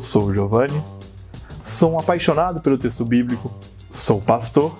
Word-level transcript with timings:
sou 0.00 0.24
o 0.24 0.34
Giovanni, 0.34 0.82
sou 1.62 1.92
um 1.92 2.00
apaixonado 2.00 2.60
pelo 2.60 2.76
texto 2.76 3.04
bíblico, 3.04 3.54
sou 3.88 4.20
pastor 4.20 4.76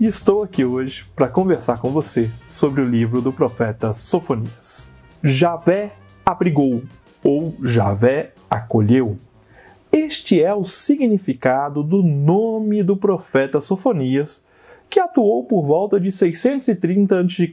e 0.00 0.06
estou 0.06 0.42
aqui 0.42 0.64
hoje 0.64 1.04
para 1.14 1.28
conversar 1.28 1.78
com 1.78 1.90
você 1.90 2.28
sobre 2.48 2.82
o 2.82 2.84
livro 2.84 3.22
do 3.22 3.32
profeta 3.32 3.92
Sofonias. 3.92 4.92
Javé 5.22 5.92
abrigou 6.26 6.82
ou 7.22 7.54
Javé 7.62 8.32
acolheu. 8.50 9.16
Este 9.92 10.42
é 10.42 10.52
o 10.52 10.64
significado 10.64 11.84
do 11.84 12.02
nome 12.02 12.82
do 12.82 12.96
profeta 12.96 13.60
Sofonias, 13.60 14.44
que 14.90 14.98
atuou 14.98 15.44
por 15.44 15.62
volta 15.62 16.00
de 16.00 16.10
630 16.10 17.20
a.C. 17.20 17.52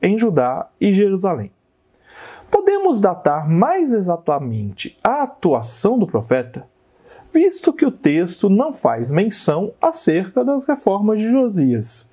em 0.00 0.18
Judá 0.18 0.70
e 0.80 0.94
Jerusalém. 0.94 1.50
Podemos 2.50 3.00
datar 3.00 3.48
mais 3.48 3.92
exatamente 3.92 4.98
a 5.02 5.22
atuação 5.22 5.98
do 5.98 6.06
profeta, 6.06 6.66
visto 7.32 7.72
que 7.72 7.84
o 7.84 7.90
texto 7.90 8.48
não 8.48 8.72
faz 8.72 9.10
menção 9.10 9.72
acerca 9.80 10.44
das 10.44 10.66
reformas 10.66 11.20
de 11.20 11.30
Josias 11.30 12.10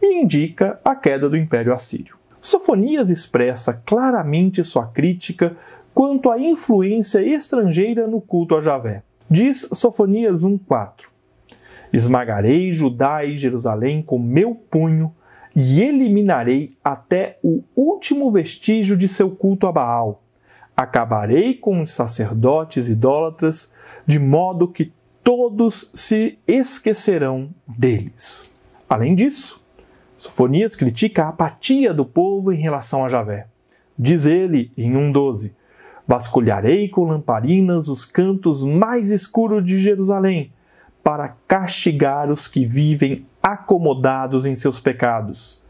e 0.00 0.22
indica 0.22 0.78
a 0.84 0.94
queda 0.94 1.28
do 1.28 1.36
Império 1.36 1.72
Assírio. 1.72 2.16
Sofonias 2.40 3.10
expressa 3.10 3.74
claramente 3.84 4.62
sua 4.62 4.86
crítica 4.86 5.56
quanto 5.92 6.30
à 6.30 6.38
influência 6.38 7.20
estrangeira 7.20 8.06
no 8.06 8.20
culto 8.20 8.56
a 8.56 8.60
Javé. 8.60 9.02
Diz 9.28 9.68
Sofonias 9.72 10.44
1,4: 10.44 11.06
Esmagarei 11.92 12.72
Judá 12.72 13.24
e 13.24 13.36
Jerusalém 13.36 14.02
com 14.02 14.18
meu 14.18 14.54
punho 14.54 15.14
e 15.54 15.82
eliminarei 15.82 16.76
até 16.82 17.38
o 17.42 17.62
último 17.74 18.30
vestígio 18.30 18.96
de 18.96 19.08
seu 19.08 19.30
culto 19.30 19.66
a 19.66 19.72
Baal. 19.72 20.22
Acabarei 20.76 21.54
com 21.54 21.82
os 21.82 21.90
sacerdotes 21.90 22.88
idólatras, 22.88 23.72
de 24.06 24.18
modo 24.18 24.68
que 24.68 24.92
todos 25.24 25.90
se 25.94 26.38
esquecerão 26.46 27.50
deles. 27.66 28.48
Além 28.88 29.14
disso, 29.14 29.60
Sofonias 30.16 30.74
critica 30.74 31.24
a 31.24 31.28
apatia 31.28 31.94
do 31.94 32.04
povo 32.04 32.52
em 32.52 32.60
relação 32.60 33.04
a 33.04 33.08
Javé. 33.08 33.46
Diz 33.98 34.26
ele 34.26 34.72
em 34.76 34.92
1,12: 34.92 35.52
Vasculharei 36.06 36.88
com 36.88 37.04
lamparinas 37.04 37.88
os 37.88 38.04
cantos 38.04 38.64
mais 38.64 39.10
escuros 39.10 39.64
de 39.64 39.78
Jerusalém, 39.78 40.52
para 41.04 41.36
castigar 41.46 42.30
os 42.30 42.48
que 42.48 42.64
vivem 42.64 43.26
acomodados 43.52 44.46
em 44.46 44.54
seus 44.54 44.80
pecados. 44.80 45.62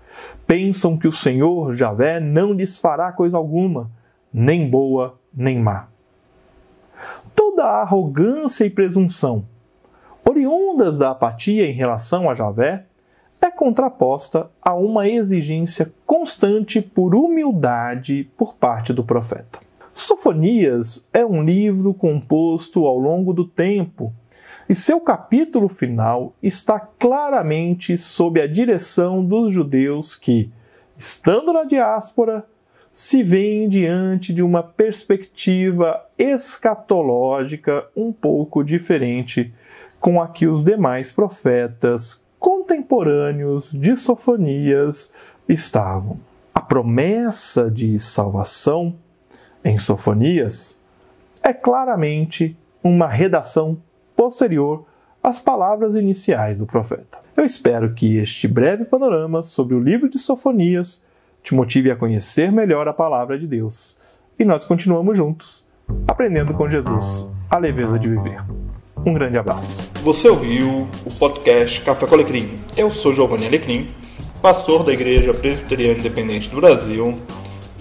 Pensam 0.46 0.96
que 0.96 1.06
o 1.06 1.12
Senhor 1.12 1.74
Javé 1.74 2.18
não 2.18 2.52
lhes 2.52 2.76
fará 2.76 3.12
coisa 3.12 3.36
alguma, 3.36 3.90
nem 4.32 4.68
boa 4.68 5.18
nem 5.34 5.58
má. 5.58 5.88
Toda 7.34 7.64
a 7.64 7.82
arrogância 7.82 8.64
e 8.64 8.70
presunção, 8.70 9.44
oriundas 10.24 10.98
da 10.98 11.10
apatia 11.10 11.66
em 11.66 11.72
relação 11.72 12.28
a 12.28 12.34
Javé, 12.34 12.84
é 13.40 13.50
contraposta 13.50 14.50
a 14.60 14.74
uma 14.74 15.08
exigência 15.08 15.92
constante 16.04 16.82
por 16.82 17.14
humildade 17.14 18.28
por 18.36 18.54
parte 18.54 18.92
do 18.92 19.04
profeta. 19.04 19.60
Sofonias 19.94 21.06
é 21.12 21.24
um 21.24 21.42
livro 21.42 21.94
composto 21.94 22.84
ao 22.84 22.98
longo 22.98 23.32
do 23.32 23.44
tempo 23.44 24.12
e 24.68 24.74
seu 24.74 25.00
capítulo 25.00 25.66
final 25.66 26.34
está 26.42 26.78
claramente 26.78 27.96
sob 27.96 28.38
a 28.40 28.46
direção 28.46 29.24
dos 29.24 29.52
judeus 29.52 30.14
que, 30.14 30.52
estando 30.98 31.54
na 31.54 31.64
diáspora, 31.64 32.44
se 32.92 33.22
veem 33.22 33.66
diante 33.66 34.34
de 34.34 34.42
uma 34.42 34.62
perspectiva 34.62 36.04
escatológica 36.18 37.86
um 37.96 38.12
pouco 38.12 38.62
diferente 38.62 39.54
com 39.98 40.20
a 40.20 40.28
que 40.28 40.46
os 40.46 40.64
demais 40.64 41.10
profetas 41.10 42.22
contemporâneos 42.38 43.72
de 43.72 43.96
Sofonias 43.96 45.14
estavam. 45.48 46.20
A 46.54 46.60
promessa 46.60 47.70
de 47.70 47.98
salvação 47.98 48.94
em 49.64 49.78
Sofonias 49.78 50.82
é 51.42 51.54
claramente 51.54 52.56
uma 52.82 53.08
redação 53.08 53.80
posterior 54.18 54.84
às 55.22 55.38
palavras 55.38 55.94
iniciais 55.94 56.58
do 56.58 56.66
profeta. 56.66 57.18
Eu 57.36 57.44
espero 57.44 57.94
que 57.94 58.16
este 58.16 58.48
breve 58.48 58.84
panorama 58.84 59.44
sobre 59.44 59.76
o 59.76 59.80
livro 59.80 60.08
de 60.08 60.18
Sofonias 60.18 61.04
te 61.40 61.54
motive 61.54 61.88
a 61.88 61.94
conhecer 61.94 62.50
melhor 62.50 62.88
a 62.88 62.92
palavra 62.92 63.38
de 63.38 63.46
Deus. 63.46 64.00
E 64.36 64.44
nós 64.44 64.64
continuamos 64.64 65.16
juntos, 65.16 65.68
aprendendo 66.04 66.52
com 66.52 66.68
Jesus 66.68 67.32
a 67.48 67.58
leveza 67.58 67.96
de 67.96 68.08
viver. 68.08 68.42
Um 69.06 69.14
grande 69.14 69.38
abraço. 69.38 69.88
Você 70.02 70.28
ouviu 70.28 70.88
o 71.06 71.10
podcast 71.16 71.80
Café 71.82 72.04
com 72.04 72.16
Alecrim. 72.16 72.58
Eu 72.76 72.90
sou 72.90 73.14
Giovanni 73.14 73.46
Alecrim, 73.46 73.86
pastor 74.42 74.82
da 74.82 74.92
Igreja 74.92 75.32
Presbiteriana 75.32 76.00
Independente 76.00 76.50
do 76.50 76.56
Brasil 76.56 77.14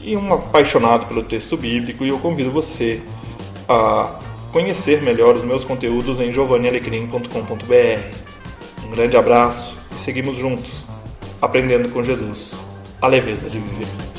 e 0.03 0.15
um 0.15 0.31
apaixonado 0.31 1.07
pelo 1.07 1.23
texto 1.23 1.57
bíblico, 1.57 2.05
e 2.05 2.09
eu 2.09 2.19
convido 2.19 2.51
você 2.51 3.01
a 3.67 4.26
conhecer 4.57 5.03
melhor 5.03 5.35
os 5.35 5.44
meus 5.44 5.63
conteúdos 5.63 6.19
em 6.19 6.31
giovannialecrim.com.br. 6.31 8.01
Um 8.84 8.90
grande 8.90 9.16
abraço 9.16 9.78
e 9.95 10.00
seguimos 10.00 10.35
juntos, 10.35 10.84
aprendendo 11.40 11.90
com 11.90 12.01
Jesus 12.01 12.56
a 13.00 13.06
leveza 13.06 13.51
de 13.51 13.59
viver. 13.59 14.16